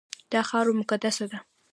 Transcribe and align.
دا 0.31 0.41
خاوره 0.49 0.71
مقدسه 0.79 1.25
ده. 1.31 1.37